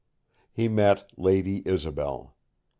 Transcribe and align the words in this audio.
He 0.51 0.67
met 0.67 1.11
Lady 1.15 1.61
Isobel. 1.61 2.33